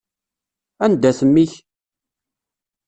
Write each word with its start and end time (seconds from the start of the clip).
Anda-t 0.83 1.19
mmi-k? 1.27 1.53